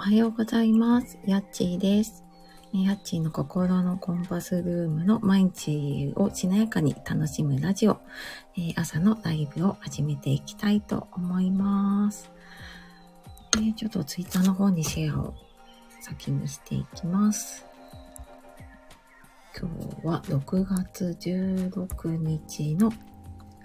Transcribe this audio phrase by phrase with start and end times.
[0.00, 1.18] おはようございます。
[1.26, 2.24] やっちーです。
[2.72, 8.00] やっちーの心のコンパスルームの毎日をしなやかに楽しむラジオ、
[8.56, 12.30] え朝のライブを始めていきたいと思います。
[13.58, 15.34] えちょっとツイッターの方にシェアを
[16.00, 17.66] 先にしていきます。
[19.54, 19.68] 今
[20.00, 22.90] 日は6月16日の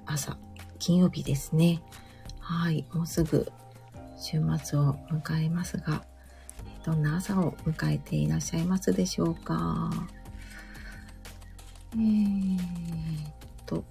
[0.05, 0.37] 朝、
[0.79, 1.81] 金曜日ですね。
[2.41, 3.49] はい、もうすぐ
[4.17, 6.03] 週末を迎えますが、
[6.85, 9.89] どんな朝を迎えていらっしゃいますでしょうか。
[11.95, 12.59] えーっ
[13.65, 13.83] と、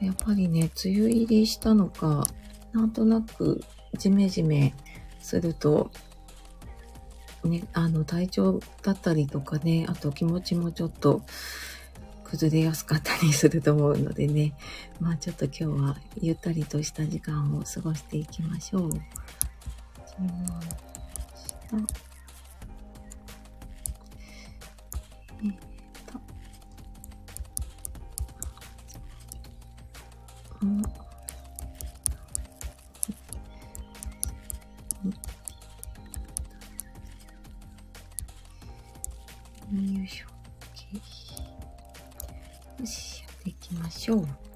[0.00, 2.26] やっぱりね、梅雨入りしたのか、
[2.72, 3.60] なんとなく
[3.98, 4.72] ジメジメ
[5.20, 5.90] すると、
[7.44, 11.20] ね、あの、体調だったりとかね、あと気持ちもちょっと
[12.24, 14.54] 崩れやすかったりすると思うのでね、
[15.00, 18.90] まあちょっと今日はゆったりとした時間を過ごしていきましょう。
[20.18, 20.68] 始めまし
[21.68, 21.76] た。
[25.38, 25.56] えーっ
[26.06, 26.18] と。
[30.62, 30.82] うん
[39.70, 40.26] よいしょ。
[42.80, 44.47] よし、やっていきましょう。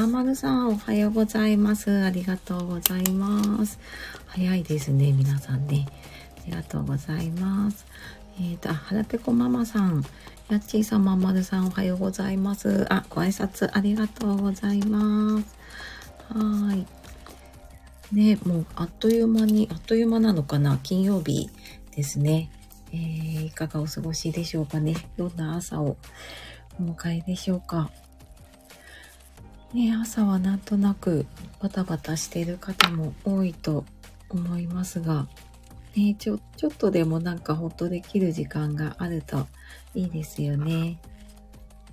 [0.00, 2.04] あ、まんまるさん、おはようございます。
[2.04, 3.78] ありがとうございます。
[4.28, 5.86] 早いですね、皆さんね。
[6.38, 7.84] ありがとうございます。
[8.40, 10.02] えっ、と、あ、はらぺこママさん、
[10.48, 12.86] やっちーさん、まんまるさん、おはようございます。
[12.88, 15.54] あ、ご挨拶ありがとうございます。
[16.32, 16.86] はい。
[18.14, 21.50] ね、もうあっという間に、あっという間なのかな、金曜日
[21.94, 22.50] ですね。
[22.92, 24.94] えー、いかがお過ごしでしょうかね？
[25.18, 25.98] どんな朝を
[26.80, 27.90] お迎えでしょうか？
[29.72, 31.26] ね、朝はなんとなく
[31.60, 33.84] バタバタしている方も多いと
[34.28, 35.28] 思いますが、
[35.96, 39.46] ね、ちょ、ちょっとでもなんかほっとできる時間があると
[39.94, 41.00] いいですよね。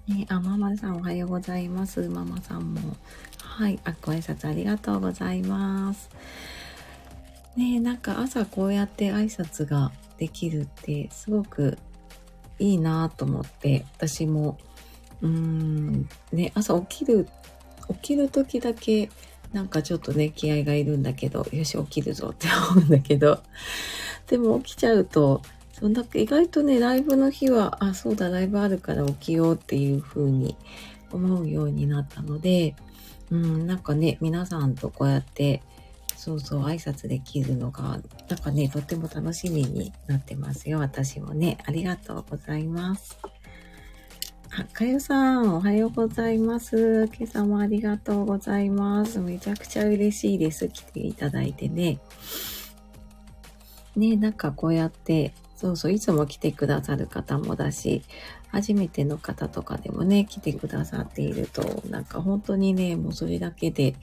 [0.08, 2.08] ね、あ、ママさんおはようございます。
[2.10, 2.96] ママさんも。
[3.44, 6.10] はい、あ、ご挨拶ありがとうございます。
[7.56, 11.78] ね、なんか朝こうやって挨拶ができるってすごく
[12.60, 14.58] いいなと思って、私も、
[15.22, 17.28] うーん、ね、朝起きる、
[17.90, 19.10] 起きる時だけ
[19.54, 23.42] なんかちょっとね、気合がいるんだけど、よし、起きるぞって思うんだけど、
[24.28, 30.58] でも起きちゃうと、そんだけ意外とね、ライブの日は、あ、そうだ、ライブあるから起きようっていう風に
[31.12, 32.76] 思うようになったので、
[33.32, 35.62] うん、なんかね、皆さんとこうやって、
[36.16, 40.80] そうそう、挨拶できるのが、なんかね、とっても楽しみになってますよ。
[40.80, 43.18] 私もね、ありがとうございます。
[44.52, 47.10] あ、かよさん、おはようございます。
[47.18, 49.20] 今朝もありがとうございます。
[49.20, 50.70] めちゃくちゃ嬉しいです。
[50.70, 52.00] 来ていただいてね。
[53.96, 58.04] ね、なんかこうやって、そうそう、いつも来てくださる方もだし、
[58.50, 63.96] 初めての方とかでもね、来てくださっていると、なんか本当にね、もうそれだけで、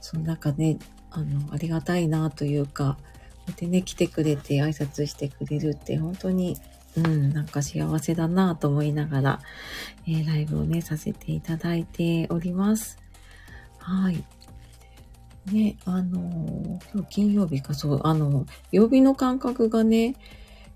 [0.00, 0.78] そのなんかね、
[1.10, 6.56] あの、ありがたいなというか、こうやってね、来てくれて挨拶してくれるって本当に、
[6.96, 9.40] うん、なんか幸せだなと思いながら、
[10.06, 12.98] えーライブをね、させていただいております。
[13.78, 14.24] はい。
[15.52, 20.16] ね、あのー今日金曜日か、そう、あの、曜日の感覚がね、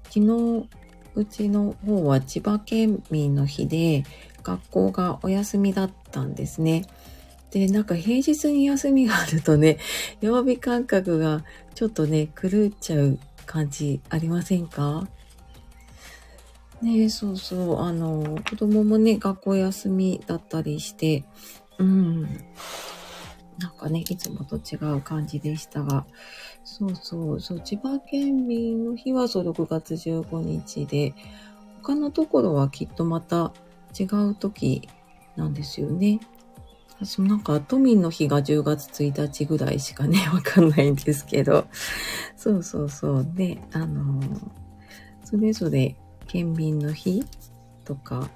[0.04, 0.68] 昨日、
[1.14, 4.04] うちの方は千葉県民の日で、
[4.42, 6.86] 学校がお休みだったんですね。
[7.50, 9.78] で、なんか平日に休みがあるとね、
[10.20, 15.08] 曜日感覚がちょっとね、狂っちゃう感じありませんか？
[16.82, 21.24] ねそうそう、あの、子供もね、学校休みだったりして、
[21.78, 22.22] うん。
[23.58, 26.06] なんかね、いつもと違う感じでしたが、
[26.62, 31.14] そうそう、そう、千葉県民の日はそう6月15日で、
[31.82, 33.52] 他のところはきっとまた
[33.98, 34.88] 違う時
[35.36, 36.20] なんですよね。
[37.00, 41.66] 私もなんか都民の日が10月1日ぐらいしかね、 わかんないんですけど、
[42.36, 43.28] そうそうそう。
[43.34, 44.20] で、あの
[45.24, 45.96] それぞれ
[46.28, 47.24] 県民の日
[47.84, 48.30] とか、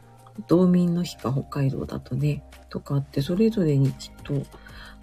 [0.49, 4.43] 道民の日か北海道だとね、とかってそれぞれにきっと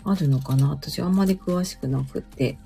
[0.04, 0.72] あるのかな。
[0.72, 2.58] 私あんまり詳しくなくて。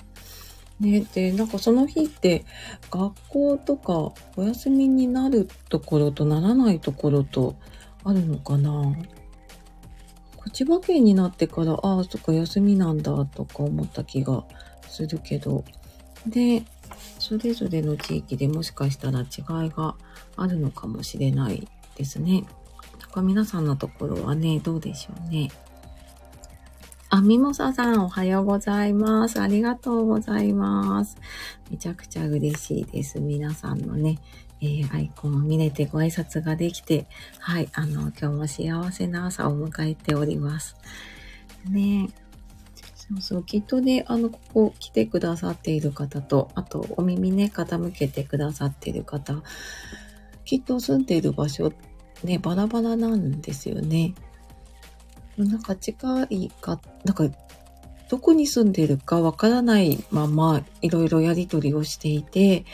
[0.80, 2.46] ね、で、なんかその日って
[2.90, 7.56] 学校とかお休みになるところとならないところと
[8.04, 8.96] あるのかな。
[10.52, 14.44] 千葉県になってから、ああ、そっか、休みなんだとか思った気が
[14.90, 15.64] するけど、
[16.28, 16.64] で、
[17.24, 19.96] それぞれの地域でもしかしたら違いが
[20.36, 21.66] あるのかもしれない
[21.96, 22.44] ですね。
[23.00, 25.50] だか皆さんのところはね、どうでしょうね。
[27.10, 29.40] あ、みもささん、おはようございます。
[29.40, 31.16] ありがとうございます。
[31.72, 33.22] めちゃくちゃ嬉しいです。
[33.22, 34.20] 皆さんのね、
[34.60, 37.08] えー、アイコンを見れてご挨拶ができて、
[37.40, 40.76] はい、あの、今日も幸せな朝を迎えております。
[41.70, 42.10] ね
[43.14, 49.42] そうそう、きっとね、あの、ここ来てくださっている方と、あと、お耳ね、傾けてくださっている方、
[50.46, 51.72] きっと住んでいる場所、
[52.24, 54.14] ね、バラバラなんですよね。
[55.38, 57.30] なんか近いか、なんか、
[58.10, 62.66] どこに住んでるかわからないまま、いろいろやりとりをしていて、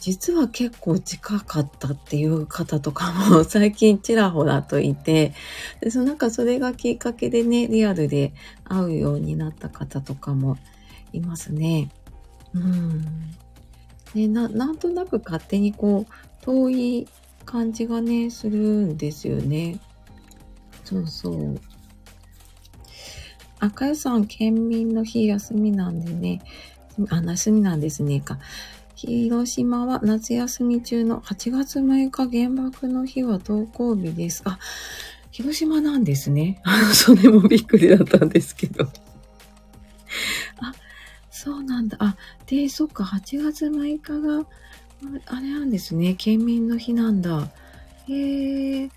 [0.00, 5.34] 実は結構近かったっていう方とかも 最近ちらほらといて、
[5.80, 8.32] でそなんかそれがきっかけでね、リアルで
[8.64, 10.56] 会うようになった方とかも
[11.12, 11.90] いますね。
[12.54, 13.04] うん。
[14.14, 17.08] ね、な、なんとなく勝手にこう、遠い
[17.44, 19.78] 感じがね、するんですよね。
[20.84, 21.60] そうそう。
[23.58, 26.40] 赤湯さん、県民の日休みなんでね、
[27.10, 28.38] あ、休みなんですね、か。
[29.06, 34.42] 広島は夏休み中の8月6日原爆の日は登校日です。
[34.44, 34.58] あ、
[35.30, 36.60] 広島なんですね。
[36.64, 38.84] あの、それもびっくりだったんですけど。
[38.84, 40.74] あ、
[41.30, 41.96] そうなんだ。
[41.98, 42.14] あ、
[42.46, 44.46] で、そっか、8月6日が、
[45.24, 46.14] あれなんですね。
[46.14, 47.50] 県民の日なんだ。
[48.06, 48.90] へえ。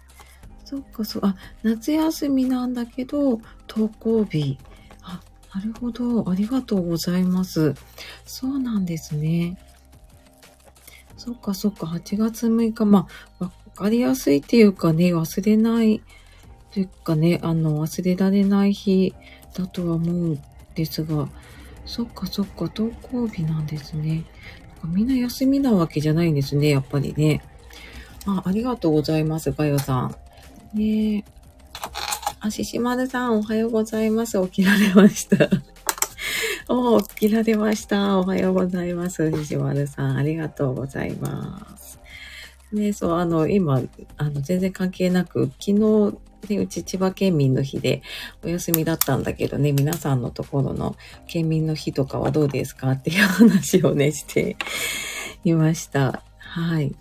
[0.66, 3.40] そっか、そう、あ、夏休みなんだけど、
[3.70, 4.58] 登校日。
[5.02, 5.22] あ、
[5.56, 6.30] なるほど。
[6.30, 7.74] ありがとうございます。
[8.26, 9.58] そうなんですね。
[11.24, 13.08] そっかそっか、8月6日、ま
[13.40, 16.02] あ、わかりやすいっていうかね、忘れない、
[16.74, 19.16] というかね、あの、忘れられない日
[19.54, 20.40] だとは思うん
[20.76, 21.30] ですが、
[21.86, 24.26] そっかそっか、登校日なんですね。
[24.84, 27.42] みんな休みなわけじゃないんですね、やっぱりね。
[28.26, 30.14] あ、ありがとうございます、ガヨさ
[30.74, 30.78] ん。
[30.78, 31.24] ねえ。
[32.42, 34.38] あ、ししまるさん、おはようございます。
[34.48, 35.48] 起きられました。
[36.68, 38.18] お起きられました。
[38.20, 39.30] おはようございます。
[39.30, 42.00] 藤丸さん、ありがとうございます。
[42.72, 43.82] ね、そう、あの、今、
[44.18, 46.18] あの、全然関係なく、昨日、
[46.50, 48.02] ね、うち千葉県民の日で
[48.44, 50.96] お休みだったんだけどね、皆さんのところの
[51.28, 54.58] 県民の日とかはどうですかっていう話をね、して
[55.44, 56.24] いました。
[56.38, 56.96] はい。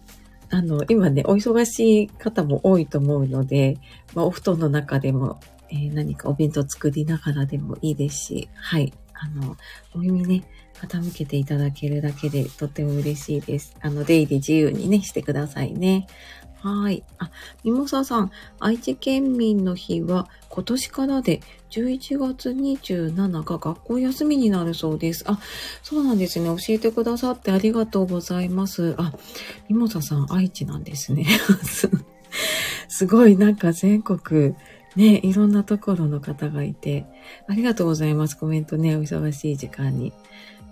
[0.51, 3.79] あの、今ね、お忙しい方も多いと思うので、
[4.15, 8.93] まあ、お布団の中でも、えー、何かお弁当作りながらでもいいですし、はい。
[9.23, 9.57] あの、
[9.95, 13.77] お耳ね、傾けていただけるだけでとっても嬉しいです。
[13.81, 16.07] あの、出入り自由にね、してくださいね。
[16.61, 17.05] はい。
[17.19, 17.31] あ、
[17.65, 18.31] ミモサさん、
[18.61, 21.41] 愛知県民の日は今年からで
[21.71, 25.25] 11月27が学校休みになるそうです。
[25.27, 25.39] あ、
[25.83, 26.47] そうなんですね。
[26.47, 28.95] 教えてくださってありがとうございます。
[28.99, 29.13] あ、
[29.69, 31.27] ミモサさん、愛知なんですね。
[32.89, 34.55] すごい、なんか全国、
[34.97, 37.07] ね、いろんなところの方がいて、
[37.49, 38.37] ありがとうございます。
[38.37, 40.13] コメントね、お忙しい時間に。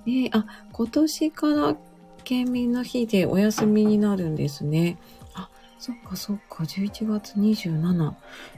[0.07, 1.77] ね、あ、今年から
[2.25, 4.99] 県民の日でお休みになるんですね。
[5.35, 8.15] あ、そっかそっか、11月27。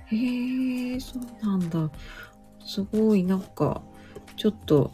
[0.06, 1.90] へえ、そうなんだ。
[2.64, 3.82] すごい、なんか、
[4.36, 4.92] ちょっと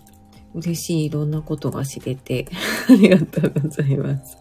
[0.54, 2.46] 嬉しいいろんなことが知れて、
[2.88, 4.36] ありがとうございます。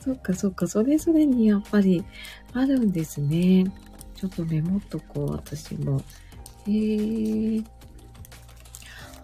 [0.00, 2.04] そっかそっか、それぞれにやっぱり
[2.52, 3.64] あるんですね。
[4.20, 6.02] ちょっとメモっとこう、私も。
[6.66, 7.62] へえ。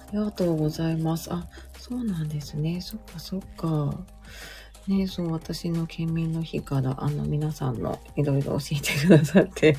[0.09, 1.31] ありがとうございます。
[1.31, 1.47] あ、
[1.79, 2.81] そうなんですね。
[2.81, 3.95] そっかそっか。
[4.89, 9.77] ねそう、私の県民の日から、あの、皆さんのいろいろ教えてくださって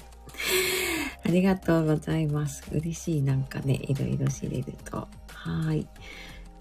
[1.26, 2.64] ありがとうございます。
[2.72, 5.08] 嬉しい、なんかね、いろいろ知れると。
[5.34, 5.88] はい。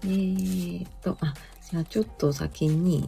[0.03, 1.35] えーと、あ、
[1.69, 3.07] じゃあちょっと先に、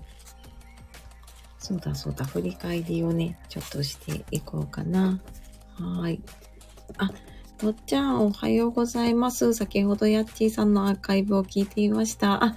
[1.58, 5.20] そうだそうだ、振り返りをね、ちょっとしていこうかな。
[5.80, 6.22] はい。
[6.98, 7.12] あ、
[7.58, 9.54] とっちゃん、おはようございます。
[9.54, 12.44] 先ほどやっちーさんのアーカイブを聞いていました。
[12.44, 12.56] あ、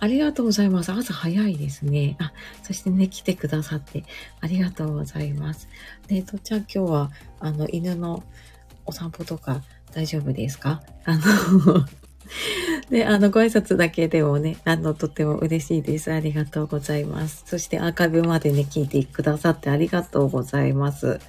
[0.00, 0.92] ありがとうございます。
[0.92, 2.16] 朝早いですね。
[2.18, 4.04] あ、そしてね、来てくださって
[4.40, 5.68] ありがとうございます。
[6.06, 7.10] で、とっちゃん、今日は、
[7.40, 8.22] あの、犬の
[8.86, 9.62] お散歩とか
[9.94, 10.82] 大丈夫ですか？
[11.04, 11.86] あの
[12.90, 16.12] で、 あの、ご挨拶だけでもね、あの、とっても嬉しいです。
[16.12, 17.44] ありがとうございます。
[17.46, 21.20] そしてアーカイブまでね、聞いてくださってありがとうございます。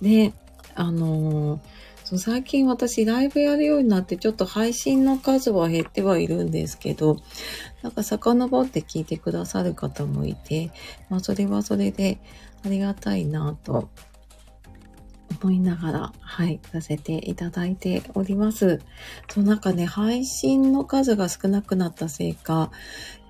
[0.00, 0.32] で、
[0.74, 1.60] あの、
[2.04, 7.18] そう最近私ライブやるようになってちょっと配信の数は減ってはいるんですけど、
[7.82, 10.70] なんか遡って聞いてくださる方もいて、
[11.08, 12.18] まあそれはそれで
[12.64, 13.88] ありがたいなと
[15.42, 18.80] 思いながら、はい、させていただいております。
[19.28, 22.70] そう、なんかね、配信の数が少なくなったせいか、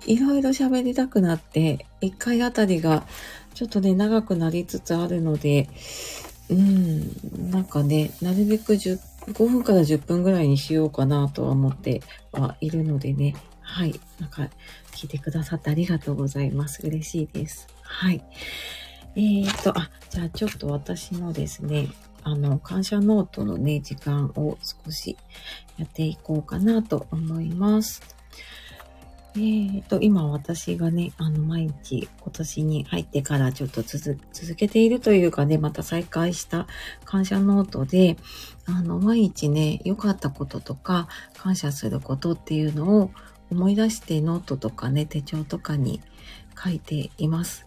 [0.05, 3.05] いろいろ喋りたくなって、1回あたりが
[3.53, 5.69] ちょっとね、長くなりつつあるので、
[6.49, 8.99] うん、なんかね、なるべく10
[9.31, 13.35] 5分から10分ぐらいにしようかなとは思ってはいるのでね。
[13.61, 13.99] はい。
[14.19, 14.49] なんか、
[14.91, 16.85] 聞いてくださってありがとうございます。
[16.85, 17.67] 嬉しいです。
[17.81, 18.23] はい。
[19.15, 21.87] えーと、あ、じゃあちょっと私のですね、
[22.23, 25.17] あの、感謝ノートのね、時間を少し
[25.77, 28.01] やっていこうかなと思います。
[29.35, 34.19] えーと、今私がね、あの、毎日今年に入ってからちょっと続
[34.55, 36.67] けているというかね、また再開した
[37.03, 38.17] 感謝ノートで、
[38.67, 43.11] あの、毎日ね、良かったこととか、感謝することっていうのを
[43.49, 46.01] 思い出してノートとかね、手帳とかに
[46.61, 47.65] 書いています。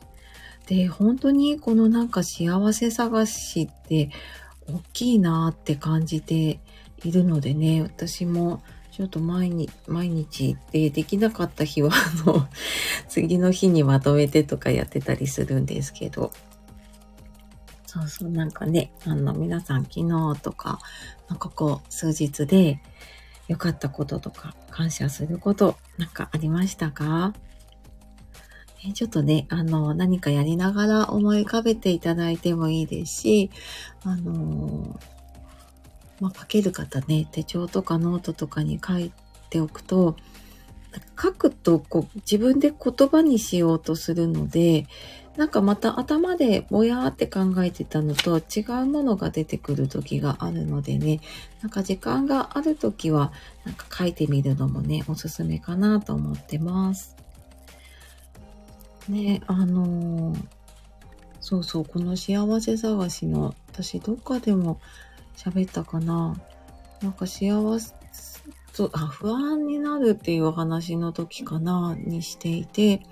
[0.66, 4.10] で、本当にこのなんか幸せ探しって
[4.68, 6.60] 大きいなって感じて
[7.04, 8.62] いるのでね、私も
[8.96, 12.48] ちょっと毎日、毎日でできなかった日は、あの、
[13.10, 16.32] 次の日にまとめてとかやってたりするんですけど、
[17.84, 20.78] そうそう、なんかね、あの、皆さん昨日とか、
[21.38, 22.80] ここ数日で
[23.48, 27.34] 良かったこととか、感謝すること、なんかありましたか？
[28.82, 33.50] えちょっとね、あの、何かやりながら思い浮かべていただいてもいいですし、
[34.04, 34.98] あの
[36.20, 39.12] まあ、書ける方ね、手帳とかノートとかに書い
[39.50, 40.16] ておくと、
[41.20, 44.86] 書くとこう自分で言葉にしようとするので、
[45.36, 51.20] なんかまた頭でぼやーって考えてたのと違うものが出てくる時があるのでね、
[51.60, 53.32] なんか時間がある時は
[53.64, 57.16] なんか書いてみるのもね、おすすめかなと思ってます。
[59.08, 60.42] ね、あのー、
[61.40, 64.80] そうそう、この幸せ探しの、私どっかでも
[65.36, 66.36] 喋ったかな？
[67.02, 67.94] なんか幸せ、
[68.92, 73.02] あ、不安になるっていうお話の時かなにしていて、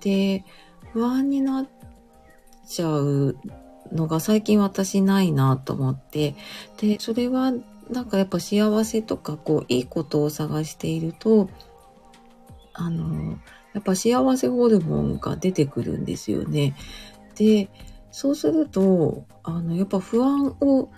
[0.00, 0.44] で、
[0.92, 1.66] 不安になっ
[2.66, 3.36] ちゃう
[3.92, 6.34] のが最近私ないなと思って、
[6.78, 7.52] で、それは
[7.90, 11.50] なんかやっぱ幸せとかこういいことを探していると、
[12.72, 13.38] あの、
[13.72, 16.74] やっぱ幸せホルモンが出てくるんですよね。
[17.34, 17.68] で、
[18.10, 20.90] そうすると、あの、やっぱ不安を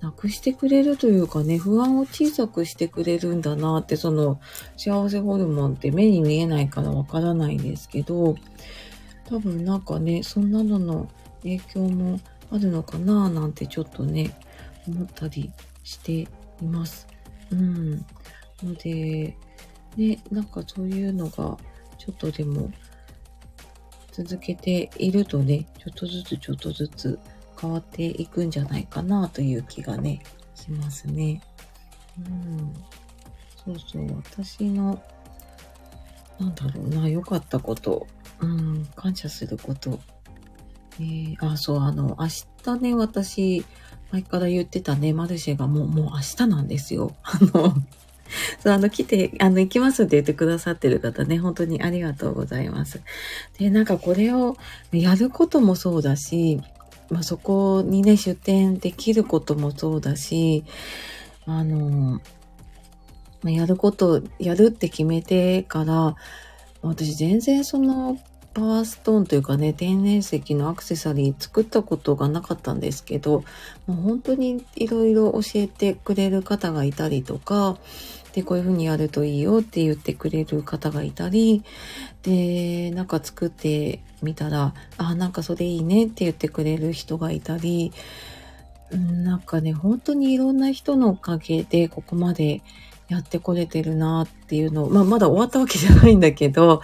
[0.00, 4.40] なくしてくれるというかね、不安を小さくしてくれるんだなって、その
[4.76, 8.36] 幸せホルモンって目に見えないからわからないんですけど、
[9.28, 11.08] 多分なんかね、そんなのの
[11.42, 14.38] 影響もあるのかななんてちょっとね、
[14.86, 15.50] 思ったり
[15.82, 16.28] してい
[16.62, 17.06] ます。
[17.50, 18.04] うん。
[18.62, 19.36] ので、
[19.96, 21.56] ね、なんかそういうのが
[21.98, 22.70] ちょっとでも
[24.12, 27.18] 続けているとね、ちょっとずつちょっとずつ
[27.60, 30.22] 変わっていくんじゃないかなという気がね、
[30.54, 31.42] しますね。
[32.18, 32.74] うん。
[33.64, 35.02] そうそう、私の、
[36.38, 38.06] なんだろうな、良かったこと、
[38.40, 39.98] うん、感謝すること。
[40.98, 42.28] えー、あ、そう、あの、明
[42.76, 43.64] 日ね、私、
[44.12, 47.14] 前から言ってたね、マルシェがもう、もう明日なんですよ。
[47.22, 47.74] あの、
[48.60, 53.02] そう、あの、来て、あの、行きますって言ってくださってる方ね、本当にありがとうございます。
[53.58, 54.56] で、なんかこれを
[54.92, 56.60] やることもそうだし、
[57.10, 60.64] まあ、そこにね、出店できることもそうだし、
[61.46, 62.20] あの、
[63.42, 66.16] ま、やること、やるって決めてから、
[66.82, 68.18] 私全然その
[68.56, 73.44] パワーストーンというかね、天然石のアクセサリー作ったことがなかったんですけど、
[73.86, 77.76] もう本当にいろいろ教えてくれる方がいたりとか、
[78.36, 81.64] で、こういう風にやるといいよって言ってくれる方がいたり、
[82.22, 87.94] で、なんか作ってみたら、あ、なんかそれいいねって言ってくれる人がいたり、
[88.92, 92.60] なんかね、本当にいろんな人のおかげでここまで
[93.08, 96.82] やってこれてるなっていうのを、まあまだ終わったわけじゃないんだけど、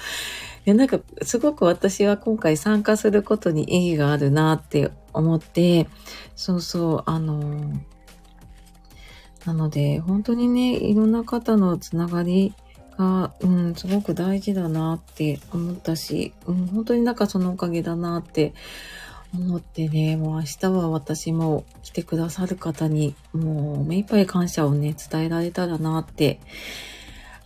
[0.64, 5.86] いやなんかすごく私は今回参加することに意義があるなって思って、
[6.34, 7.74] そうそう、あの
[9.46, 12.54] なので、本当にね、いろんな方のつながり
[12.96, 18.54] が、うん、すごく大事だなって思ったし、うん、本当になんかそのおかげだなって
[19.34, 26.38] 思ってね、もう明日は私も来てくださる方に、もう目いっぱい感謝をね、伝えられたらなって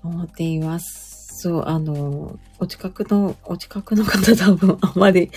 [0.03, 1.39] 思っています。
[1.39, 5.31] そう、あの、お近くの、お近くの方 多分あまり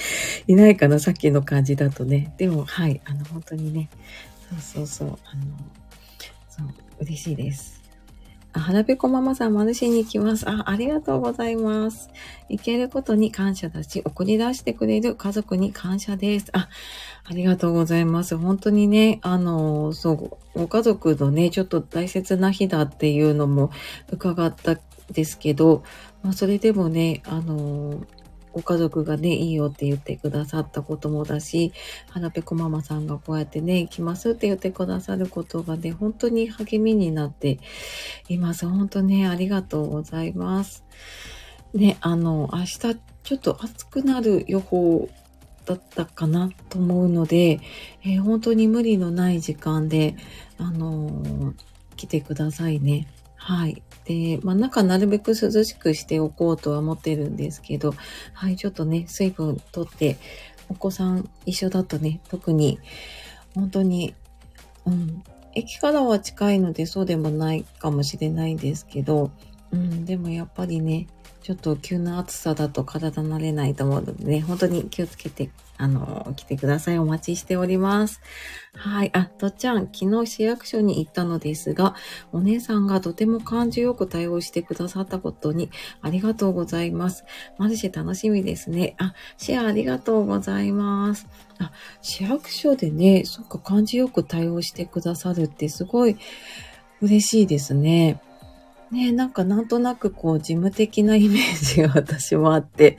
[0.48, 2.34] いないかな、さっきの感じだとね。
[2.38, 3.90] でも、はい、あの、本当にね、
[4.50, 5.44] そうそうそう、あの、
[6.60, 6.68] そう、
[7.02, 7.80] 嬉しいです。
[8.52, 10.50] あ、腹ペコママさん、マルシェに行きます。
[10.50, 12.10] あ、ありがとうございます。
[12.50, 16.48] 行けることに感謝だし、送り出してくれる家族に感謝です。
[16.54, 16.68] あ、
[17.24, 18.38] ありがとうございます。
[18.38, 20.12] 本当にね、あの、そ
[20.56, 23.72] う、ご家族のね、ちょっと大切な日だっていうのも
[24.12, 24.78] 伺った
[25.12, 25.84] ですけど、
[26.24, 28.04] まあ、それでもね、あの、
[28.54, 31.72] ご家族がね、いいよって言ってくださったこともだし、
[32.10, 37.60] はらぺこママさんがこうやってね、行きますって言ってくださることがね、本当に励みになって
[38.28, 38.68] います。
[38.68, 40.84] 本当ね、ありがとうございます。
[41.74, 45.10] ね、あの、明日ちょっと暑くなる予報
[45.66, 47.60] だったかなと思うので、
[48.04, 50.16] えー、本当に無理のない時間で、
[50.58, 51.54] あのー、
[51.96, 53.08] 来てくださいね。
[53.36, 53.84] はい。
[54.10, 57.94] で、まあ、中なるべく涼しくしておこうとは思ってるんですけど、
[58.34, 60.18] はい、ちょっとね、水分とって、
[60.68, 62.80] お子さん一緒だとね、特に、
[63.54, 64.16] 本当に、
[64.88, 65.24] うん、
[65.54, 69.30] 駅からは近いのでそうでもないかもしれないんですけど、
[69.72, 71.06] うん、でもやっぱりね、
[71.50, 77.00] ちょっと急な暑さだと体慣れないと思うのでね、本当に気をつけて、あの、来てください。
[77.00, 78.22] お待ちしております。
[78.76, 79.10] はい。
[79.16, 81.96] あ、とっちゃん、昨日市役所に行ったのですが、
[82.32, 85.72] お姉さんがとても感じよく対応してくださったことに
[86.04, 87.24] ありがとうございます。
[87.58, 88.94] マルシェ楽しみですね。
[89.00, 91.28] あ、シェアありがとうございます。
[91.58, 91.72] あ、
[92.04, 96.16] 市役所でね、そっか、感じよく対応してくださるってすごい
[97.02, 98.22] 嬉しいですね。
[98.92, 102.98] ねなんかなんとなくこう事務的なイメージが 私もあって、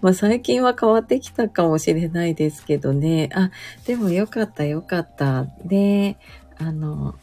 [0.00, 3.30] まあ最近は変わってきたかもしれないですけどね。
[3.34, 3.50] あ、
[3.86, 5.46] でもよかったよかった。
[5.64, 6.16] で、
[6.58, 7.14] あの、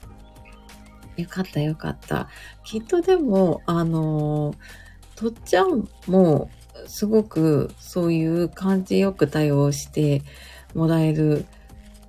[1.17, 2.29] よかったよかった。
[2.63, 4.53] きっとでも、あの、
[5.15, 6.49] とっちゃんも
[6.87, 10.21] すごくそういう感じよく対応して
[10.73, 11.45] もらえる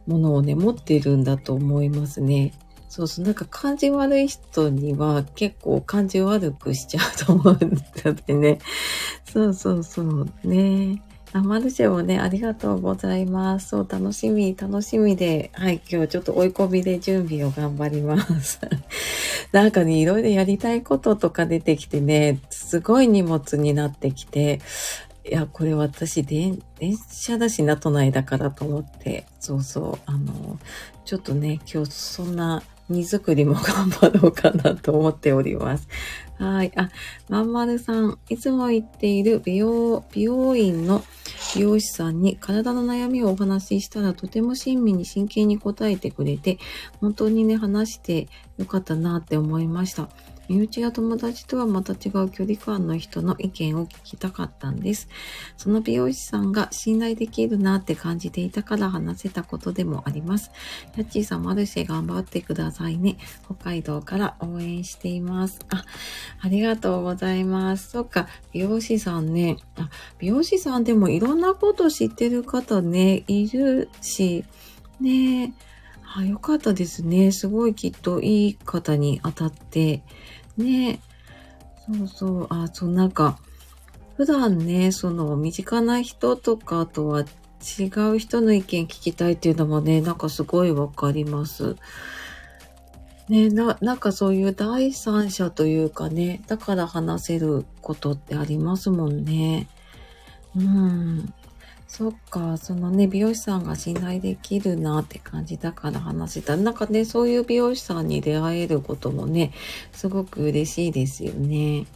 [0.07, 2.53] ものをね、持っているんだと思いますね。
[2.91, 7.59] そうそう、なんか感じ悪い人には結構感じ悪くしちゃうと思うん
[8.05, 8.59] だってね。
[9.33, 11.01] そうそうそうね。
[11.33, 13.69] あ、マルシェもね、ありがとうございます。
[13.69, 18.59] そう、楽しみ、楽しみで、はい、今日ちょっと追い込みで準備を頑張ります。
[19.53, 24.61] なんかね、いろいろやりたいこととか出てきてね、すごい荷物になってきて、
[25.25, 30.59] いや、これ私、電、電車だしな、都内だからと思って、そうそう、あの、
[31.05, 35.89] ちょっとね、今日そんな荷造りも頑張ろうかなと思っております。
[36.39, 36.73] はい。
[36.77, 36.91] あ、
[37.29, 41.05] まんまるさん、いつも言っている美容、美容院の
[41.55, 46.59] 美容師さんに体の悩みをお話ししたらとても親身に真剣に答えてくれて、
[47.01, 50.09] 本当にね、話してよかったなって思いました。
[50.51, 55.09] 身内や友達とはまた違う距離感の人の意見を聞きたかったんです。
[55.57, 60.51] その美容師さんが信頼できるなって感じていたから話せたことでもあります。
[60.97, 63.17] ヤッチーさん、マルシェ頑張ってくださいね。
[63.45, 65.61] 北海道から応援しています。
[65.69, 65.85] あ、
[66.41, 67.91] ありがとうございます。
[67.91, 69.57] そっか、美容師さんね。
[69.77, 74.45] あ、美容師さんでもいろんなこと知ってる方ね、いるし、
[75.01, 75.55] ね
[76.13, 77.31] あ、よかったですね。
[77.31, 80.03] すごいきっといい方に当たって、
[80.61, 81.01] ね
[81.87, 83.39] そうそう、あ、そう、なんか、
[84.17, 87.25] 普段ね、その、身近な人とかとは
[87.79, 91.77] 違う人の意見聞きたいっていうのもね、なんかすごいわかります。
[93.29, 99.69] ねな、なんかそういう第三者というかね、だから話せることってありますもんね。
[100.57, 101.33] うん。
[101.93, 106.57] そっか、そのね、美容師さんが信頼できるなって感じだから話した。
[106.57, 109.51] なんかね、そういう美容師さんに出会えることもね、
[109.93, 111.87] すごく嬉しいですよね。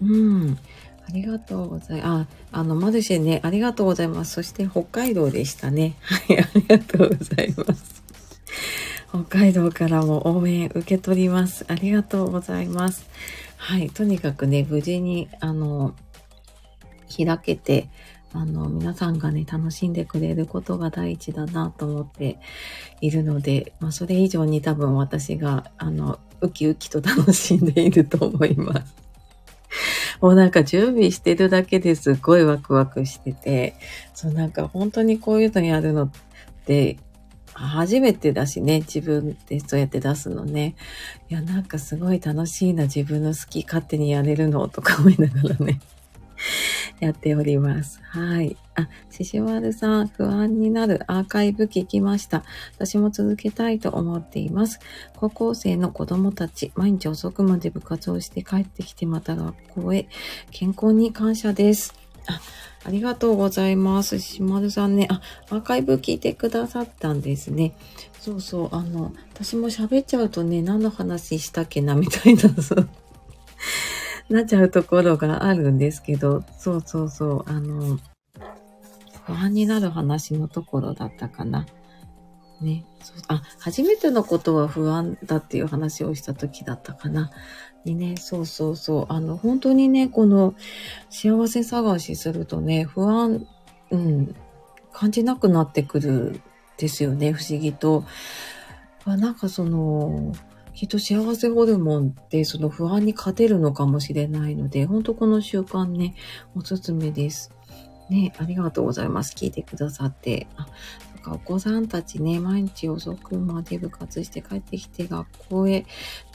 [0.00, 0.58] うん。
[1.06, 2.28] ありがとうございます。
[2.52, 4.32] あ、あの、マルシェね、ありがとうございます。
[4.32, 5.96] そして北海道でしたね。
[6.00, 8.02] はい、ありがとうございます。
[9.10, 11.66] 北海道からも応援受け取ります。
[11.68, 13.10] ありがとうございます。
[13.58, 15.94] はい、とにかくね、無事に、あの、
[17.14, 17.90] 開けて、
[18.34, 22.38] あの、皆さんがね、楽しんでくれることが第一だなと思って
[23.00, 28.94] いるので、まあ、それ以上に多分私が、あの、ウキウキと楽しんでいると思います。
[30.20, 33.76] もうなんか準備してるだけですっごいワクワクしてて、
[34.14, 36.10] そうなんか本当にこういうのやるのっ
[36.66, 36.98] て
[37.52, 40.74] 初めてだしね、自分でそうやって出すのね。
[41.28, 45.80] いや、なんかすごい楽しいな、自分の好き勝手にやれるのとか思いながらね。
[47.00, 48.00] やっております。
[48.02, 48.56] はい。
[48.74, 52.44] あ、ししまるさん、不安になるアーカイブ聞きました。
[52.76, 54.80] 私も続けたいと思っています。
[55.16, 60.08] 高校生の子供たち、毎日遅くまで部活をして帰ってきてまた学校へ、
[60.50, 61.94] 健康に感謝です。
[62.26, 62.40] あ、
[62.84, 64.18] ありがとうございます。
[64.18, 67.74] しまるさんね、あ、アーカイブ聞いてくださったんですね。
[68.20, 72.88] そうそう、あの、私も喋っちゃうとね、何の話したっけな、みたいな、そう
[74.28, 77.98] なっちゃうところがあるんですけど、そうそうそう、あの、
[79.24, 81.66] 不安になる話のところだったかな。
[82.60, 82.84] ね。
[83.02, 87.30] そうあ、初めてのことは不安だっていう話をした時だったかな。
[87.84, 89.06] にね、そうそうそう。
[89.12, 90.54] あの、本当にね、この
[91.10, 93.46] 幸せ探しするとね、不安、
[93.90, 94.34] うん、
[94.92, 96.40] 感じなくなってくる
[96.78, 98.04] ですよね、不思議と。
[99.04, 100.32] あなんかその、
[100.74, 106.14] きっと幸せホルモンってその不安に勝てるのかもしれないので、本当この習慣ね、
[106.54, 107.52] おすすめです。
[108.10, 109.34] ね、ありがとうございます。
[109.34, 110.46] 聞いてくださって。
[110.56, 110.66] あ、
[111.14, 115.86] なんかお子さんたちね、毎日遅くまで部活して帰ってきて学校へ。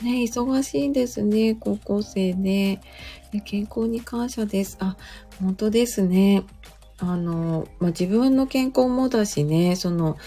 [0.02, 2.82] ね、忙しいんですね、高校生ね。
[3.46, 4.78] 健康に感謝です。
[4.80, 4.98] あ、
[5.42, 6.44] 本当ですね。
[6.98, 10.18] あの、まあ、自分の健康もだしね、その、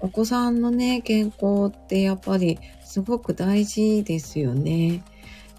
[0.00, 5.04] お子さんのね、健康ってやっぱりすごく大事ですよね。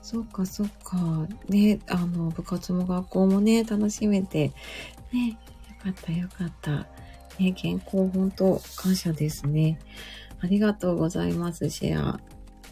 [0.02, 1.28] そっかそっか。
[1.48, 4.52] ね、あの、部活も学校もね、楽しめて。
[5.12, 5.38] ね、よ
[5.84, 6.88] かったよかった。
[7.40, 9.80] ね、健康本当感謝ですね。
[10.42, 12.20] ありがとうございます、シェア。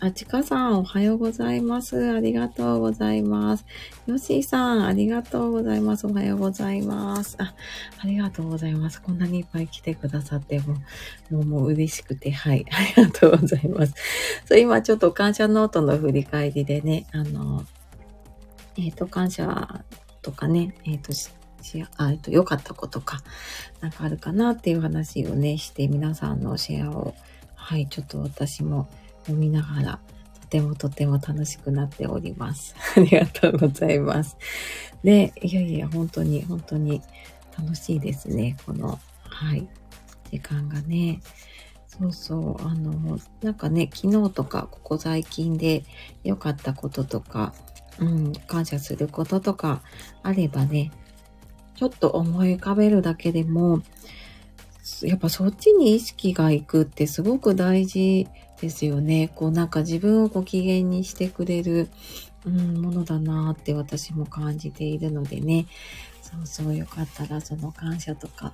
[0.01, 2.13] あちかさん、おはようございます。
[2.13, 3.65] ありがとうございます。
[4.07, 6.07] よしーさん、ありがとうございます。
[6.07, 7.35] おはようございます。
[7.37, 7.53] あ、
[8.01, 9.01] ありがとうございます。
[9.01, 10.75] こんなにいっぱい来てくださっても、
[11.29, 13.93] もう、もう嬉しくて、はい、 ありがとうございます。
[14.45, 17.65] そう、今ちょっと感謝ノートの振り返りでね、あの、
[18.77, 19.83] えっ、ー、と、感謝
[20.21, 21.29] とかね、えっ、ー、と、し
[21.97, 23.21] あえっと、良かったことか、
[23.81, 27.15] なんかあるかなっていう話をね、して皆さんのシェアを、
[27.55, 28.87] はい、ちょっと私も
[29.21, 29.99] 読みながら、
[30.41, 32.75] とてもとても楽しくなっております。
[32.97, 34.37] ありがとうございます。
[35.03, 37.01] で、いやいや、本当に、本当に
[37.57, 38.57] 楽しいですね。
[38.65, 39.67] この、はい、
[40.31, 41.21] 時間がね。
[41.87, 45.83] そうそう、あの、なんかね、昨日とか、ここ最近で
[46.23, 47.53] 良かったこととか、
[47.99, 49.81] うん、感謝することとか
[50.23, 50.91] あればね、
[51.75, 53.81] ちょっと思い浮かべるだけでも、
[55.01, 58.27] やっぱそっちに意識がいくってすごく大事
[58.61, 59.31] ですよね。
[59.35, 61.89] こうなんか自分をご機嫌にしてくれる、
[62.45, 65.67] うん、ものだなって私も感じているのでね。
[66.21, 68.53] そうそうよかったらその感謝とか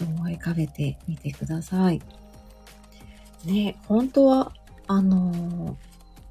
[0.00, 2.00] 思い浮かべてみてください。
[3.44, 4.52] ね、本当は、
[4.86, 5.76] あの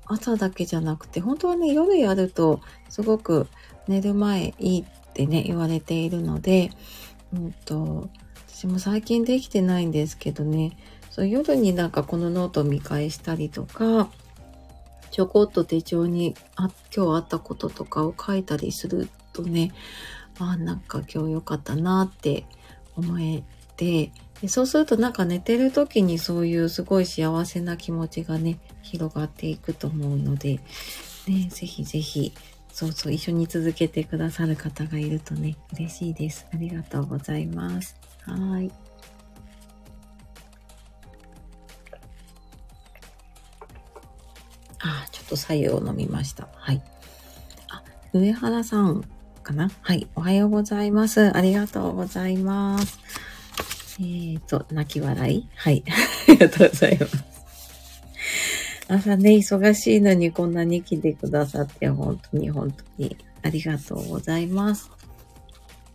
[0.06, 3.48] 朝だけじゃなくて、本当はね、夜やるとすごく
[3.88, 6.72] 寝る前いいってね、言われているので、
[7.34, 8.10] うんと、
[8.48, 10.78] 私も最近できてないんですけどね、
[11.14, 14.10] そう夜になんかこのノート見返したりとか、
[15.12, 19.72] ちょこっと手帳にあ今日あったこととかを書いたりするとね、
[20.40, 22.46] あなんか今日良かったなって
[22.96, 23.44] 思え
[23.78, 30.60] てで、そうするとなんか寝てる時にそういうすごい幸せな気持ちがね、広がっていくと思うので、
[31.28, 32.34] ね、ぜひぜひ、
[32.72, 36.48] そうそう、一緒に続けてくださる方がいるとね、嬉しいです。
[36.52, 37.96] ありがとうございます。
[38.26, 38.72] はい。
[45.34, 46.48] と左右を飲みました。
[46.54, 46.82] はい。
[47.70, 49.04] あ、上原さん
[49.42, 49.72] かな？
[49.82, 50.08] はい。
[50.16, 51.36] おはようございます。
[51.36, 53.00] ありがとうございます。
[54.00, 55.50] えーと、泣き笑い？
[55.56, 55.84] はい。
[56.30, 57.24] ありがとうございます。
[58.88, 64.92] 朝ね、忙しいのにこんなに来てくださって、本当に本当にありがとうございます。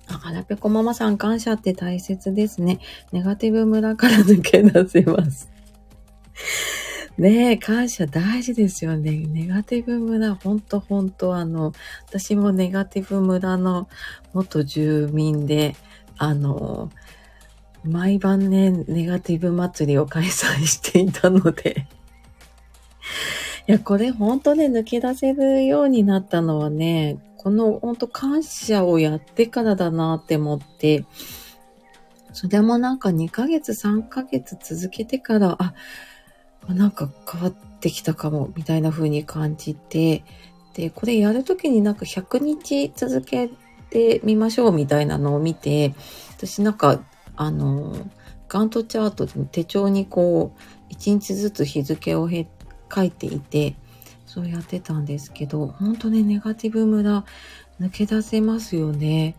[0.08, 2.80] あ、はらぺこママさん感謝って大切ですね。
[3.12, 5.48] ネガティブ村から抜け出せます。
[7.18, 9.10] ねえ、感謝大事ですよね。
[9.10, 11.72] ネガティブ村、ほんとほんと、あの、
[12.06, 13.88] 私もネガティブ村の
[14.32, 15.74] 元住民で、
[16.16, 16.92] あの、
[17.84, 21.88] 毎晩ね、ネガティブ祭りを開催していたので
[23.66, 31.04] いや、これほんとね、抜け出せるようになったのはね、このほんと感謝をやってからだなって思って、
[32.32, 35.74] それもなんか2ヶ月、3ヶ月続けてから、あ、
[36.74, 40.24] なんか変わってきたかも、みたいな風に感じて、
[40.74, 43.50] で、これやるときになんか100日続け
[43.90, 45.94] てみましょうみたいなのを見て、
[46.36, 47.00] 私なんか、
[47.36, 47.96] あの、
[48.48, 50.52] ガントチャートで手帳にこ
[50.90, 53.76] う、1日ずつ日付を書いていて、
[54.26, 57.24] そうやってたんですけど、本当にネガティブ村
[57.80, 59.36] 抜け出せますよね。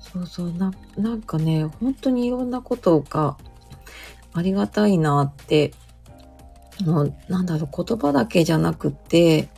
[0.00, 3.36] そうそうな、なんかね、本当にいろんなことが
[4.32, 5.72] ありがたいなって
[6.84, 9.48] もう、なんだろう、言葉だけじゃなくて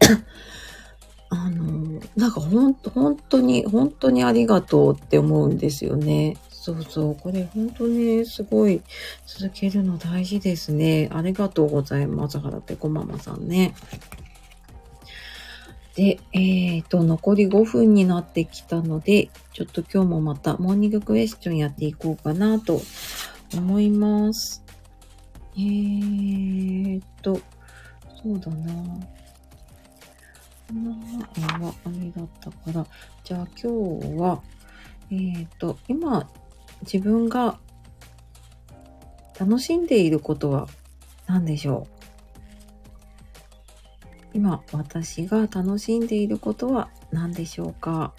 [1.30, 6.36] あの、なんかほん、本当に、本当にありがとうって思うんですよね。
[6.50, 7.16] そうそう。
[7.16, 8.82] これ本当ね、すごい
[9.26, 11.08] 続けるの大事ですね。
[11.12, 12.38] ありがとうございます。
[12.40, 13.74] 原ペコママさんね。
[15.94, 22.82] で、えっ、ー、と、残り5分になってきたので、ちょっと今日もまたモーニングクエスチョンやっていこうかなと
[23.56, 24.65] 思います。
[25.58, 27.40] えーっと、
[28.22, 28.72] そうだな。
[30.72, 32.86] 前はあれだったから、
[33.24, 34.42] じゃあ今日は、
[35.10, 36.28] えーっと、今、
[36.82, 37.58] 自分が
[39.38, 40.68] 楽しんでいることは
[41.26, 41.96] 何でしょう？
[44.34, 48.12] 今、私が楽しんでいることは何でしょうか？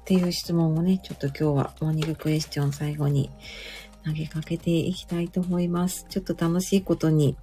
[0.00, 3.30] っていう質問をね、ちょっと今日はモーニングクエスチョン最後に
[4.04, 6.06] 投げかけていきたいと思います。
[6.08, 7.36] ちょっと楽しいことに、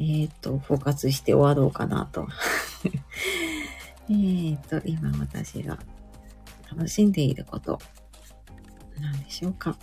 [0.00, 2.26] えっ、と、フォーカスして終わろうかなと。
[4.10, 5.78] えっと、今私が
[6.70, 7.78] 楽しんでいること、
[8.98, 9.76] 何でしょうか？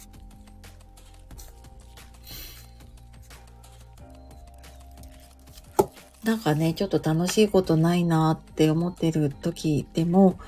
[6.23, 10.39] なんかね、ちょっと楽しいことないなって思ってる時でも、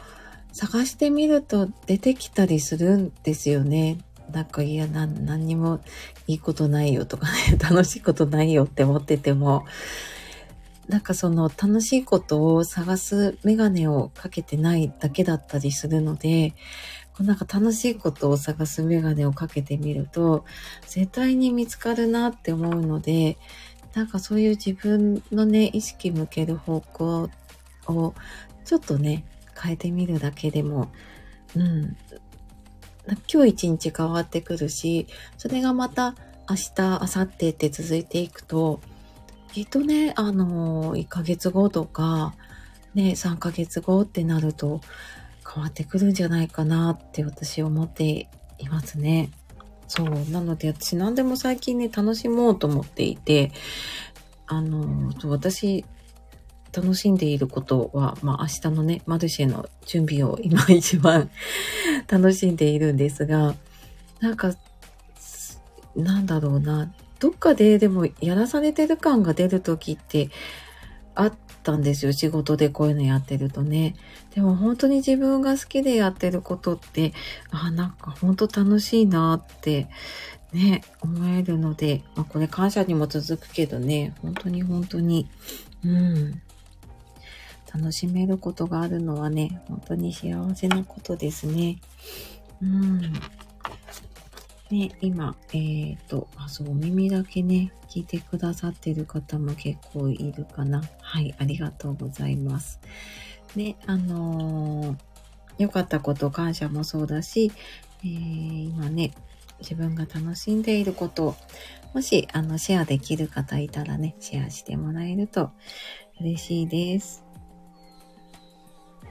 [0.52, 4.00] 探してみると出てきたりするんですよね。
[4.38, 5.80] なんかいや、な、何にも
[6.28, 9.65] いいことないよとかね、 楽しいことないよって思ってても、
[10.88, 16.52] なんかその楽しいことを探すメガネをかけてないだけだったりするので、
[17.13, 20.45] こうなんか楽しいことを探すメガネをかけてみると、
[20.86, 23.39] 絶対に見つかるなって思うので、
[23.95, 27.32] なんかそういう自分のね、意識向ける方向
[27.88, 28.13] を
[28.65, 29.26] ちょっとね、
[29.60, 30.91] 変えてみるだけでも、
[31.56, 31.97] うん、
[33.32, 36.15] 今日一日変わってくるし、それがまた
[36.50, 38.82] 明日、明後日って続いていくと、
[39.54, 42.34] きっとね、あの、1ヶ月後とか、
[42.93, 44.82] ね、3ヶ月後ってなると
[45.46, 49.30] 変わってくるんじゃないかなって私思っていますね。
[49.88, 50.30] そう。
[50.32, 53.52] なので私何でも最近ね、楽しもうと思っていて、
[54.48, 55.86] あの、私、
[56.78, 61.32] 楽しんでいることは、まあ明日のね、マルシェの準備を今 一番
[62.08, 63.56] 楽しんでいるんですが、
[64.20, 64.54] なんか、
[65.96, 70.30] なんだろうな、どっかででもやらされてる感が出る時って
[71.16, 72.13] あったんですよ。
[72.13, 73.96] 仕事でこういうのやってるとね。
[74.36, 77.12] でも本当に自分が好きでやってることって、
[77.50, 79.90] あ、なんか本当楽しいなって
[80.54, 85.28] ね、思えるので、まあこれ感謝にも続くけどね、本当に本当に、
[85.84, 86.42] うん。
[87.73, 91.80] 楽しめることがあるのはね、本当に幸せなことですね。
[92.62, 93.01] うん。
[94.69, 100.84] ね、今、えっ、ー、と、あ、そう、お耳だけね、聞いてくださってる方も結構いるかな。
[101.01, 102.80] はい、ありがとうございます。
[103.56, 104.97] ね、あのー、
[105.58, 107.51] 良かったこと、感謝もそうだし、
[108.03, 109.13] えー、今ね、
[109.60, 111.36] 自分が楽しんでいることを
[111.93, 115.51] もし、あの、シェアできる方いたらね、シェアしてもらえると
[116.19, 117.27] 嬉しいです。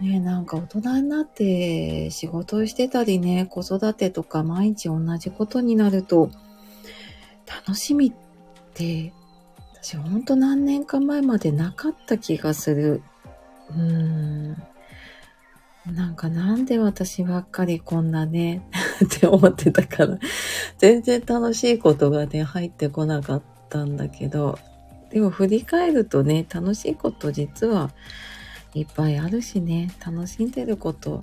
[0.00, 6.30] ねなんか大人になって仕事をしてたりね、子育てとか毎日同じことになると、
[7.46, 8.12] 楽しみっ
[8.74, 9.12] て、
[9.82, 13.02] 私ほんと何年か前までなかった気がする。
[13.70, 14.62] うーん。
[15.87, 18.68] なんかなんで私ばっかりこんなね
[19.04, 20.18] って思ってたから、
[20.78, 24.59] 全然楽しいことがね、入ってこなかったんだけど、
[25.11, 27.92] でも振り返るとね、楽しいこと実は
[28.80, 31.20] いっぱいあるしね、楽しんでること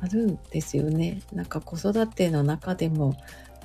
[0.00, 1.22] あるんですよね。
[1.32, 3.14] なんか子育ての中でも、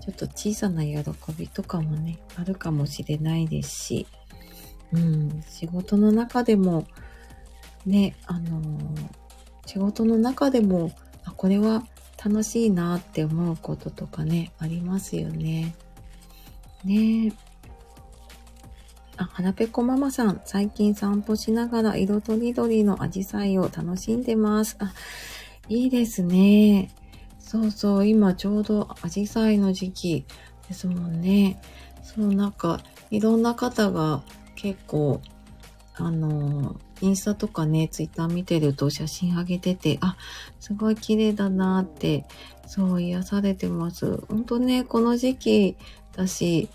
[0.02, 1.04] ちょっと小さな喜
[1.38, 4.08] びとかもね、あるかもしれないですし、
[4.94, 6.86] うん、仕事の中でも、
[7.86, 9.08] ね、あのー、
[9.66, 10.92] 仕事の中でも、
[11.26, 11.86] あ、これは
[12.24, 15.76] 楽しいなって思うこととかね、ありますよね。
[16.84, 17.47] ねえ
[19.18, 24.78] あ、はらぺこママさん、最近散歩しながら色とりどりのアジサイを楽しんでます。
[24.80, 24.94] あ、
[25.68, 26.92] いいですね。
[27.40, 30.26] そうそう、今ちょうどアジサイの時期
[30.68, 31.60] ですもんね。
[32.04, 34.22] そう、なんか、いろんな方が
[34.56, 35.20] 結構、
[35.96, 40.16] あの、インスタとかね、ツイッター見てると写真上げてて、あ、
[40.60, 42.26] すごい綺麗だなって、
[42.68, 44.18] そう癒されてます。
[44.28, 45.78] ほんとね、この時期
[46.16, 46.70] だし、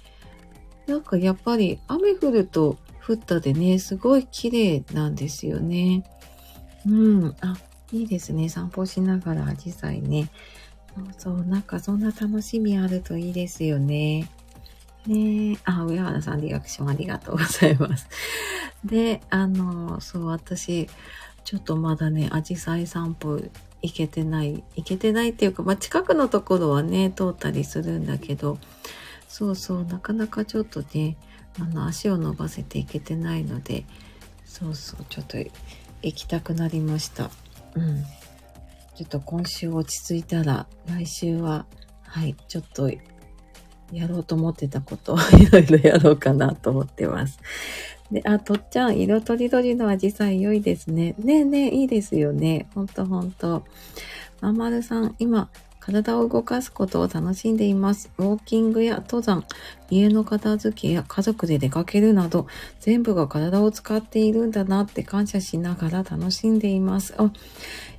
[0.86, 6.04] なんかやっぱり雨降ると降ったでね、すごい綺麗なんですよね。
[6.86, 7.36] うん。
[7.40, 7.56] あ、
[7.92, 8.48] いいですね。
[8.48, 10.30] 散歩しながらアジサイね。
[10.94, 11.44] そうそう。
[11.44, 14.28] なんかそんな楽しみあるといいですよね。
[15.06, 18.08] ねあ、上原さんリアクションありがとうございます。
[18.84, 20.88] で、あの、そう、私、
[21.44, 23.40] ちょっとまだね、アジサイ散歩
[23.82, 28.58] 行けてない、行けてないっていうか、まあ、近くのところはね、通ったりするんだけど、
[29.32, 31.16] そうそう、なかなかちょっとね、
[31.58, 33.86] あの、足を伸ばせていけてないので、
[34.44, 37.30] そうそう、ちょっと行きたくなりました。
[37.74, 38.04] うん。
[38.94, 41.64] ちょっと今週落ち着いたら、来週は、
[42.02, 42.90] はい、ちょっと
[43.90, 47.38] やろうと思ってたことを いろいろやろうかなと思ってます。
[48.10, 51.14] で、あ、とっちゃん、色とりどりのアジサイ良いですね。
[51.18, 52.68] ねえねえ、いいですよね。
[52.74, 53.64] ほんとほんと。
[54.42, 55.48] まんまるさん、今、
[55.84, 58.08] 体を動かすことを楽しんでいます。
[58.16, 59.44] ウォーキングや登山、
[59.90, 62.46] 家の片付けや家族で出かけるなど、
[62.78, 67.14] 全部が体を使っているんだなって感謝しながら楽しんでいます。
[67.18, 67.32] あ、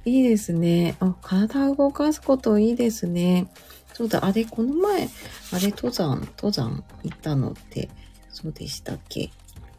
[0.06, 0.96] いいですね。
[1.02, 3.48] あ、体を動かすこといいですね。
[3.94, 5.10] そうだ、あれ、この前、
[5.52, 7.90] あれ、登山、登山行ったのって、
[8.30, 9.30] そうでしたっけ？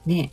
[0.05, 0.31] ね。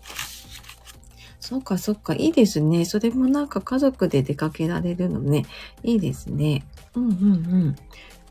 [1.40, 2.86] そうか、そっか、いいですね。
[2.86, 5.46] それもなんか家族で出かけられるのね。
[5.84, 6.66] いいですね。
[6.96, 7.18] うんうんう
[7.70, 7.76] ん。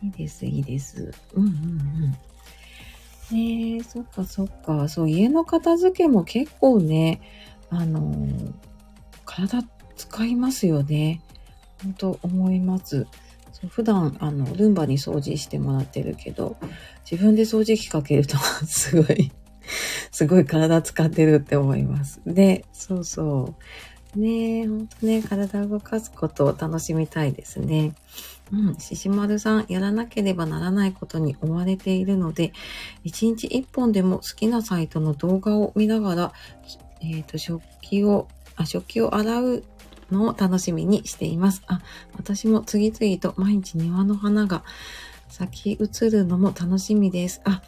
[0.03, 1.13] いいです、いいです。
[1.35, 1.53] うんうんう
[3.35, 3.37] ん。
[3.37, 4.89] ねえ、そっかそっか。
[4.89, 7.21] そう、家の片付けも結構ね、
[7.71, 8.53] あのー
[9.31, 9.63] 体
[9.97, 11.21] 使いますよね。
[11.83, 13.07] 本当思います。
[13.53, 16.57] そう普段、あの、ルンバに掃除してもらってるけど、
[17.09, 19.31] 自分で掃除機かけると、すごい、
[20.11, 22.21] すごい体使ってるって思います。
[22.27, 23.55] で、そうそ
[24.17, 24.19] う。
[24.19, 27.95] ねえ、ほんとね、体を動かすことを楽しみたいですね。
[28.53, 32.53] うん、ししまるさん、やらなければならないことに追われているので、
[33.05, 36.33] 一日一本でも好きなサイトの動画を見ながら、
[37.01, 39.65] えっ、と、食器を、あ、食器を洗う
[40.11, 41.63] のを楽しみにしています。
[41.67, 41.81] あ、
[42.17, 44.65] 私も次々と毎日庭の花が
[45.29, 47.41] 咲き移るのも楽しみです。
[47.45, 47.63] あ、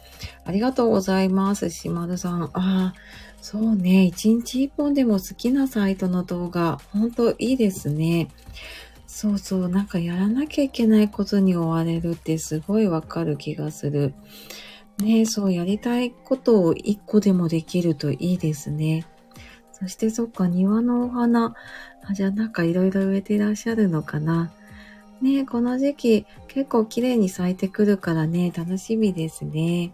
[0.45, 2.49] ありがとうございます、しまるさん。
[2.53, 2.93] あ、
[3.41, 8.27] そうね、一日一本でも好きなサイトの動画、ほんといいですね。
[9.13, 14.15] そうそう、なんかやらなきゃいけないことに追われるってすごいわかる気がする。
[14.97, 19.05] ね、そう、やりたいことを一個でもできるといいですね。
[19.71, 21.53] そしてそっか、庭のお花、
[22.03, 24.51] あじゃあなんかいろいろ植えてらっしゃるのかな。
[25.21, 29.93] ね、この時期結構綺麗に咲いてくるからね、楽しみですね。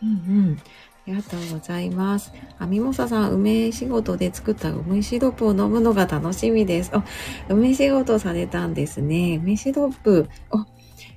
[0.00, 0.12] うんう
[0.52, 0.58] ん。
[1.06, 2.32] ありがとうございます。
[2.58, 6.90] あ、みもささん、梅仕事で作った梅シロップを飲むのが楽しみです。
[6.94, 7.04] あ、
[7.48, 9.40] 梅仕事されたんですね。
[9.42, 10.28] 梅シロップ。
[10.50, 10.66] あ、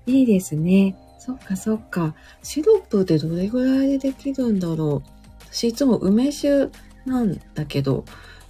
[0.06, 0.96] いいですね。
[1.20, 2.16] そっかそっか。
[2.42, 5.10] シロップってどれぐらいでできるんだろう。
[5.52, 6.70] 私いつも梅酒
[7.06, 8.06] なんだけど、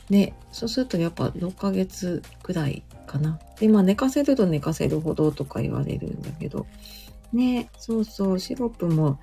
[0.10, 3.40] ね、そうするとやっぱ6ヶ月くらいかな。
[3.60, 6.66] で、まあ寝かせると寝かせるほどとか言われるんだけど。
[7.32, 9.20] ね、そうそう、シロップも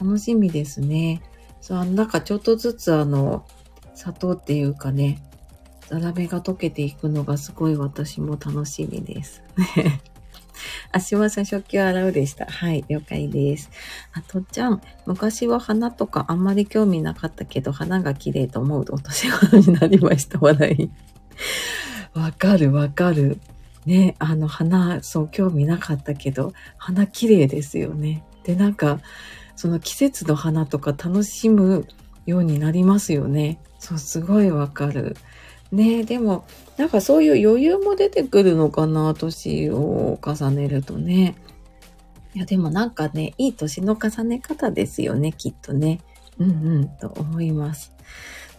[0.00, 1.20] 楽しみですね。
[1.60, 3.44] そう、なんかちょっとずつあの、
[3.94, 5.22] 砂糖っていうかね、
[5.88, 9.42] ザラメが溶けていくのがすごい私も楽しみです。
[10.92, 12.46] あ、しまさん食器を洗うでした。
[12.46, 13.70] はい、了解です。
[14.12, 20.38] あとちゃん、昔は花とかあんまり興味なかったけど、花が綺麗と思うお年頃になりました。
[20.40, 20.90] 笑い。
[22.14, 23.40] わかるわかる。
[23.86, 28.24] ね、あの花、そう、興味なかったけど、花綺麗ですよね。
[28.44, 29.00] で、なんか、
[29.58, 31.88] その季節の花とか楽しむ
[32.26, 33.58] ようになりますよね。
[33.80, 35.16] そう、すごいわかる。
[35.72, 41.34] ねでも、なんかそういう余裕も出てくるのかな、年を重ねるとね。
[42.36, 46.02] いや、でもなんかね、いい年の重ね方ですよね、きっとね。
[46.38, 47.92] うんうん、と思います。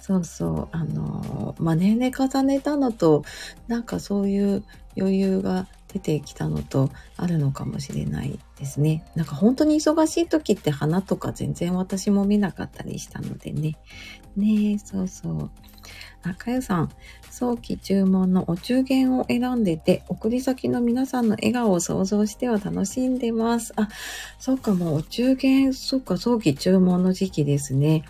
[0.02, 3.24] そうそう、あの、まあ、年齢重ねたのと、
[3.70, 4.66] なんかそういう
[4.98, 9.04] 余裕が出てきたのとあるのかもしれないですね。
[9.15, 13.78] なんか本当に忙しい時って花とか全然私も見なかったりしたのでね。
[14.36, 15.49] ねえ、そうそう。
[16.21, 16.89] あ、かゆさん、
[17.30, 23.73] 早期注文のお中元を選んでて、送り先の皆さんの笑顔を想像しては楽しんでます。
[23.78, 23.88] あ、
[24.38, 28.04] そうか、もうお中元、そうか、早期注文の時期ですね。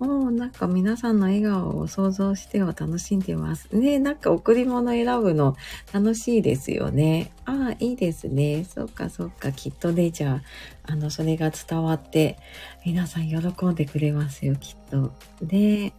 [0.00, 3.68] もうなんか皆さんの笑顔を想像しては楽しんでます。
[3.76, 5.56] ねなんか贈り物選ぶの
[5.92, 7.32] 楽しいですよね。
[7.44, 8.64] ああ、いいですね。
[8.64, 9.52] そっかそっか。
[9.52, 10.40] きっとね、じゃ
[10.86, 12.38] あ、あの、それが伝わって、
[12.86, 15.12] 皆さん喜んでくれますよ、きっと。
[15.42, 15.92] で、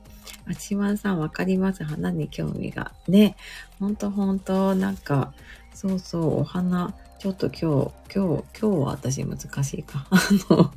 [0.48, 1.84] あちまんさんわかります。
[1.84, 2.94] 花に興味が。
[3.08, 3.36] ね、
[3.80, 5.32] ほんとほんと、なんか、
[5.76, 10.08] そうそう、お花、ちょっと今日、今日、今日は私難しいか。
[10.10, 10.74] あの、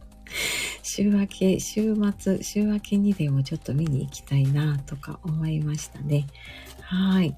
[0.96, 6.28] 週明け、週末、週明けにでもちょっと見に行きたいなとか思いましたね。
[6.83, 7.37] はい。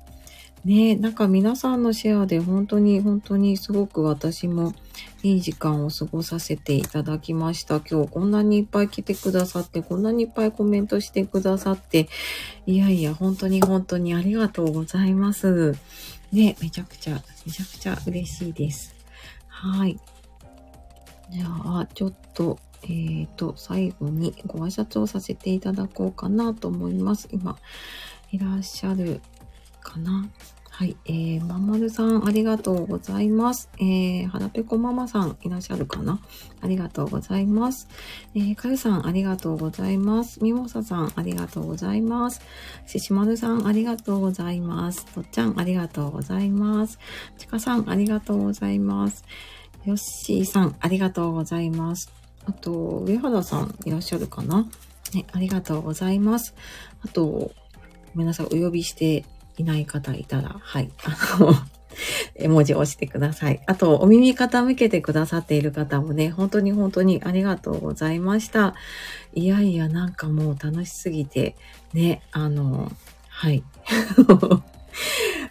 [0.67, 4.75] ねなんか皆さんのシェアで本当に本当にすごく私も
[5.23, 7.81] いい時間を過ごさせていただきました。
[7.81, 12.11] 今日こんなにいっぱい来てくださって、こんなにいっぱいコメントしてくださって、
[12.67, 15.73] いやいや、本当に本当にありがとうございます。
[16.31, 18.95] ね、めちゃくちゃ、めちゃくちゃ嬉しいです。
[19.49, 19.99] はい。
[21.31, 22.59] じゃあ、ちょっと、
[22.89, 27.29] えーと、最後にご挨拶をさせていただこうかなと思います。
[27.33, 27.57] 今、
[28.31, 29.21] いらっしゃる
[29.81, 30.29] かな？
[30.71, 30.95] はい。
[31.07, 33.71] えー、まんまるさん、ありがとうございます。
[33.79, 36.21] えー、はらぺこママさん、いらっしゃるかな？
[36.61, 37.89] ありがとうございます。
[38.35, 40.45] えー、かゆさん、ありがとうございます。
[40.45, 42.43] みもささん、ありがとうございます。
[42.87, 45.07] ししまるさん、ありがとうございます。
[45.07, 46.99] とっちゃん、ありがとうございます。
[47.39, 49.25] ちかさん、ありがとうございます。
[49.87, 52.13] よっしーさん、ありがとうございます。
[52.47, 52.71] あと、
[53.07, 54.69] 上原さん、いらっしゃるかな？
[55.15, 56.55] ね、ありがとうございます。
[57.05, 57.53] あと、ご
[58.15, 59.25] めんなさい、お呼びして
[59.57, 61.53] いない方いたら、はい、あの
[62.35, 63.63] 絵文字を押してください。
[63.67, 68.75] あと、お耳傾けてくださっている方もね、本当に本当にありがとうございました。
[69.35, 71.57] いやいや、なんかもう楽しすぎて、
[71.93, 72.93] ね、あの、
[73.29, 73.63] はい。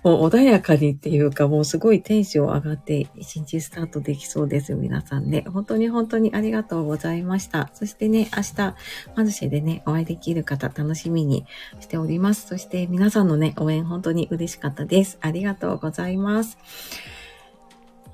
[0.03, 4.75] もう穏やかにっていうか、もうすごいテンション上がって一日スタートできそうです。
[4.75, 5.45] 皆さんね。
[5.51, 7.69] 本当に本当にありがとうございました。
[7.73, 8.75] そしてね、明日、
[9.15, 11.45] マルシェでね、お会いできる方楽しみに
[11.79, 12.47] しております。
[12.47, 15.17] そして皆さんのね、応援本当に嬉しかったです。
[15.21, 16.57] ありがとうございます。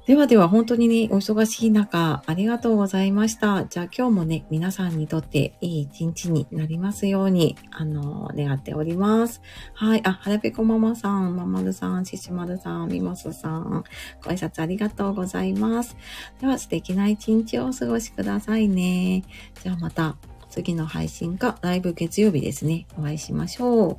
[0.08, 3.66] ではでは本当にね、お忙しい中、ありがとうございました。
[3.66, 9.41] じゃあ今日もね、皆さんにとっていい一日になりますように、あの、願っております。
[9.76, 10.02] はい。
[10.04, 13.84] あ、はらぺこママさん、ままるさん、ししまるさん、みもすさん、
[14.24, 15.95] ご挨拶ありがとうございます。
[16.39, 19.24] では素敵な一日をお過ごしくださいね。
[19.64, 20.18] じゃあまた
[20.49, 22.88] 次の配信か、ライブ月曜日ですね。
[22.97, 23.97] お会いしましょう。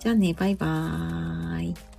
[0.00, 1.93] じゃあね、バイバーイ。